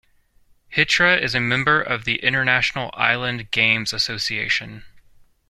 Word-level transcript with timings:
Hitra 0.75 1.21
is 1.21 1.35
a 1.35 1.39
member 1.39 1.79
of 1.79 2.05
the 2.05 2.15
International 2.23 2.89
Island 2.95 3.51
Games 3.51 3.93
Association. 3.93 4.83